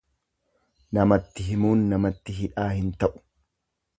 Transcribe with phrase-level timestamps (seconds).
[0.97, 3.23] Namatti himuun namatti hidhaa hin ta'u.